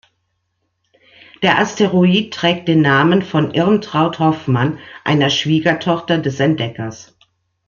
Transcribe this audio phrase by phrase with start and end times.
[1.43, 7.15] Der Asteroid trägt den Namen von "Irmtraud Hoffmann", einer Schwiegertochter des Entdeckers.